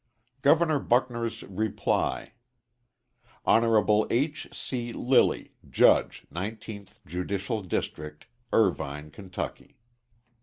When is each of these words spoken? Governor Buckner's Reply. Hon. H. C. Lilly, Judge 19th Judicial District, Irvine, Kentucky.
Governor 0.41 0.79
Buckner's 0.79 1.43
Reply. 1.43 2.33
Hon. 3.45 4.07
H. 4.09 4.47
C. 4.51 4.91
Lilly, 4.93 5.53
Judge 5.69 6.25
19th 6.33 7.05
Judicial 7.05 7.61
District, 7.61 8.25
Irvine, 8.51 9.11
Kentucky. 9.11 9.77